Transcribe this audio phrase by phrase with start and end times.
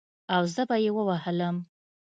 [0.33, 1.55] او زه به يې ووهلم.